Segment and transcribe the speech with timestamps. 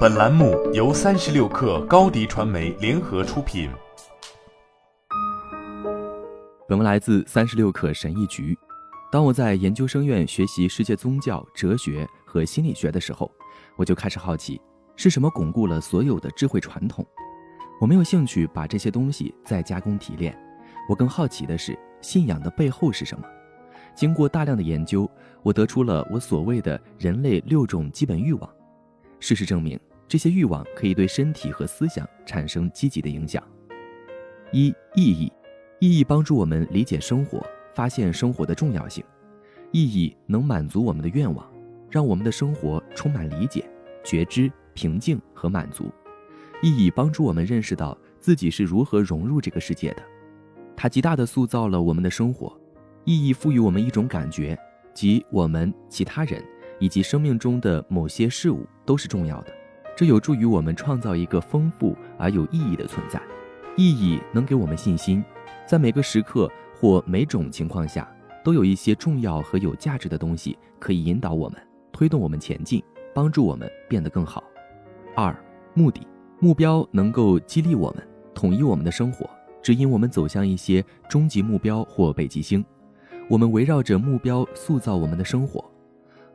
[0.00, 3.70] 本栏目由三十六氪高低传媒联合出品。
[6.68, 8.56] 本文来自三十六氪神译局。
[9.10, 13.30] 当我在研究生院学习世界宗教、哲学和心理学的时候，
[13.76, 14.60] 我就开始好奇，
[14.96, 17.06] 是什么巩固了所有的智慧传统？
[17.80, 20.36] 我没有兴趣把这些东西再加工提炼，
[20.90, 23.24] 我更好奇的是信仰的背后是什么。
[23.94, 25.10] 经过大量的研究，
[25.42, 28.50] 我得出了我所谓的人类六种基本欲望。
[29.20, 29.78] 事实证明，
[30.08, 33.40] 这些欲望可以对身体和思想产生积极的影响。
[34.50, 35.32] 一、意义，
[35.78, 37.40] 意义帮助我们理解生活，
[37.74, 39.04] 发现生活的重要性。
[39.70, 41.48] 意义能满足我们的愿望，
[41.88, 43.64] 让我们的生活充满理解、
[44.02, 45.88] 觉知、平静和满足。
[46.60, 50.02] 意义帮助我们认识到自己是如何融入这个世界的，
[50.74, 52.58] 它极大地塑造了我们的生活。
[53.04, 54.58] 意义赋予我们一种感觉，
[54.92, 56.44] 即我们、其他人
[56.80, 59.52] 以及生命中的某些事物都是重要的。
[59.96, 63.22] 这有助于我们创造一个丰富而有意义的存在。
[63.76, 65.22] 意义能给我们信心，
[65.66, 68.10] 在每个时刻或每种情况下，
[68.42, 71.60] 都有一些重要和有价值的东西可以引导我们、
[71.92, 72.82] 推动我们前进，
[73.14, 74.42] 帮助我们变得更好。
[75.14, 75.36] 二、
[75.74, 76.06] 目的、
[76.40, 78.02] 目标能够激励我们，
[78.34, 79.28] 统一我们的生活，
[79.62, 82.64] 指引我们走向一些终极目标或北极星。
[83.28, 85.69] 我们围绕着目标塑造我们的生活，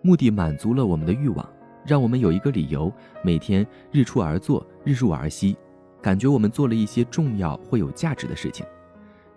[0.06, 1.50] 目的满足了我们的欲望，
[1.84, 5.58] 让我们有一个理由每天日出而作，日入而息，
[6.00, 8.64] 感觉我们做了一些重要或有价值的事情。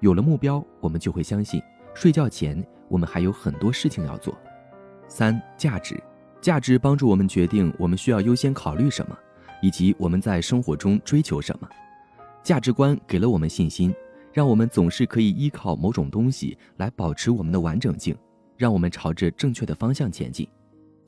[0.00, 1.62] 有了目标，我们就会相信，
[1.94, 4.36] 睡觉前我们还有很多事情要做。
[5.08, 5.98] 三、价值，
[6.38, 9.16] 价值帮助我们决定我们需要优先考虑什么，
[9.62, 11.68] 以及我们在生活中追求什么。
[12.42, 13.94] 价值观给了我们信心。
[14.30, 18.14] 让我们总是可以依靠某种东西来保持我们的完整性，
[18.56, 20.46] 让我们朝着正确的方向前进。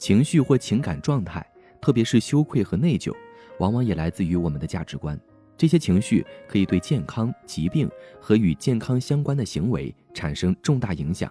[0.01, 1.47] 情绪或情感状态，
[1.79, 3.15] 特别是羞愧和内疚，
[3.59, 5.21] 往往也来自于我们的价值观。
[5.59, 7.87] 这些情绪可以对健康、疾病
[8.19, 11.31] 和与健康相关的行为产生重大影响。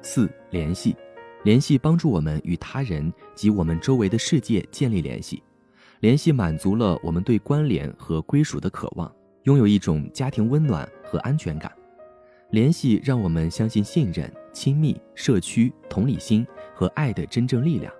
[0.00, 0.94] 四、联系，
[1.42, 5.42] 联系帮助我们与他人及我们周围的世界建立联系，
[5.98, 9.12] 联系满足了我们对关联和归属的渴望。
[9.42, 11.72] 拥有一种家庭温暖和安全感，
[12.50, 16.46] 联系让我们相信信任、亲密、社区、同理心
[16.78, 17.92] 和爱的真正力量。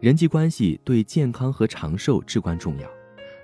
[0.00, 2.88] 人际关系对健康和长寿至关重要。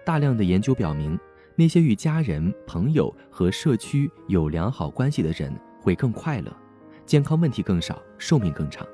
[0.03, 1.19] 大量的研究表明，
[1.57, 6.51] 那些与家人、朋友和社区有良好关系的人会更快乐，
[7.05, 8.87] 健康问题更少，寿命更长。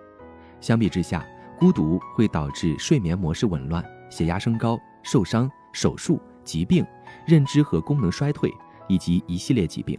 [0.61, 1.25] 相比之下，
[1.61, 6.85] 孤独会导致睡眠模式紊乱、血压升高、受伤、手术、疾病。
[7.25, 8.53] 认知和功能衰退，
[8.89, 9.97] 以及一系列疾病，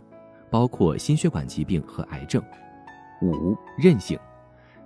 [0.52, 2.44] 包括心血管疾病和癌症。
[3.22, 4.19] 五、韧性，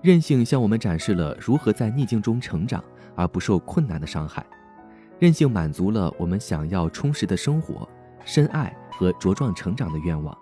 [0.02, 2.84] 韧性向我们展示了如何在逆境中成长
[3.16, 4.46] 而不受困难的伤害。
[5.20, 7.88] 韧性满足了我们想要充实的生活、
[8.24, 10.38] 深爱和茁壮成长的愿望。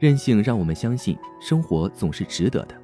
[0.00, 2.74] 韧性让我们相信生活总是值得的。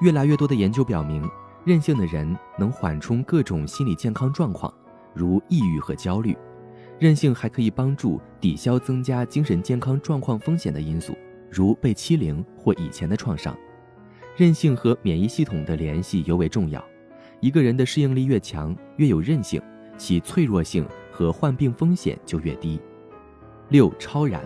[0.00, 1.28] 越来越多的研究表明，
[1.64, 4.72] 韧性的人能缓冲各种心理健康状况，
[5.12, 6.36] 如抑郁和焦虑。
[7.00, 11.18] 韧性还可以帮助抵消增加精神健康状况风险的因素，
[11.50, 13.56] 如被欺凌或以前的创伤。
[14.38, 16.82] 韧性和免疫系统的联系尤为重要。
[17.40, 19.60] 一个人的适应力越强，越有韧性，
[19.96, 22.80] 其脆弱性和患病风险就越低。
[23.70, 24.40] 六超然，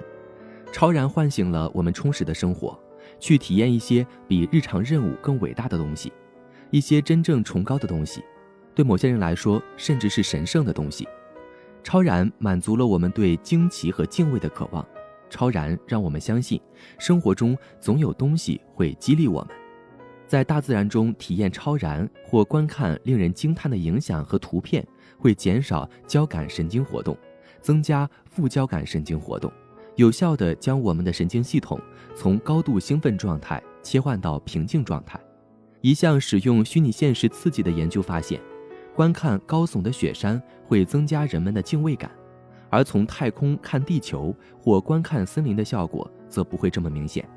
[0.73, 2.75] 超然唤醒了我们充实的生活，
[3.21, 6.11] 去体验一些比日常任务更伟大的东西，
[6.71, 8.25] 一些真正崇高的东西，
[8.75, 11.07] 对某些人来说，甚至是神圣的东西。
[11.85, 14.83] 超然满足了我们对惊奇和敬畏的渴望，
[15.29, 16.59] 超然让我们相信，
[16.99, 19.62] 生活中总有东西会激励我们。
[20.32, 24.82] 在大自然中体验超然或观看令人惊叹的影响和图片，
[25.19, 27.15] 会减少交感神经活动，
[27.60, 29.53] 增加副交感神经活动，
[29.94, 31.78] 有效地将我们的神经系统
[32.16, 35.20] 从高度兴奋状态切换到平静状态。
[35.82, 38.41] 一项使用虚拟现实刺激的研究发现。
[38.97, 42.11] 观看高耸的雪山会增加人们的敬畏感，
[42.70, 47.28] 而从太空看地球或观看森林的效果则不会这么明显。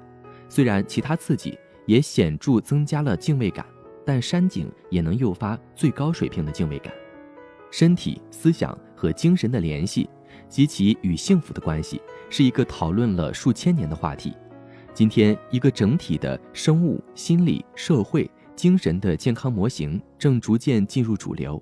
[0.48, 3.66] 虽然其他刺激也显著增加了敬畏感，
[4.06, 6.94] 但山景也能诱发最高水平的敬畏感。
[7.72, 10.10] 身体、思想和精神的联系
[10.48, 14.34] 及其与幸福的关系是一个讨论了数千年的话题。
[14.94, 18.30] 今天，一个整体的生物、心理、社会。
[18.56, 21.62] 精神的健康模型正逐渐进入主流，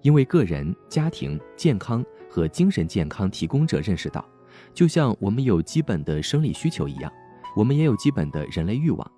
[0.00, 4.26] 因为个人、家庭健康和精神健康提供者认识到，
[4.72, 7.12] 就像我们有基本的生理需求一样，
[7.54, 9.12] 我们也有基本的人类欲望、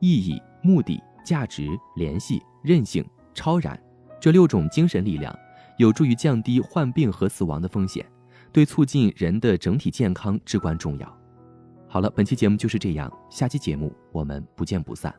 [0.00, 3.80] 意义、目的、价值、联系、韧性、超然
[4.18, 5.34] 这六种精神力量，
[5.78, 8.04] 有助于降低患病和死亡的风险，
[8.52, 11.18] 对促进人的整体健康至关重要。
[11.88, 15.14] 好了，本期节目就是这样，下期节目我们不见不散。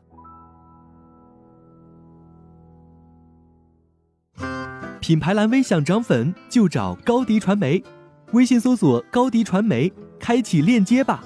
[5.00, 7.82] 品牌蓝 V 想涨粉就找高迪传媒，
[8.32, 11.24] 微信搜索高迪传媒，开启链接吧。